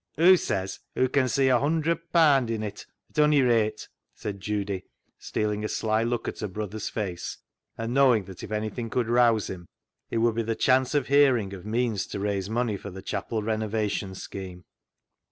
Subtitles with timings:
[0.17, 4.85] "Hoo says hoo can see a hunderd paand in it, at ony rate," said Judy,
[5.19, 7.37] stealing a sly look at her brother's face,
[7.77, 9.67] and knowing that if any thing could rouse him
[10.09, 13.43] it would be the chance of hearing of means to raise money for the chapel
[13.43, 14.63] renovation scheme.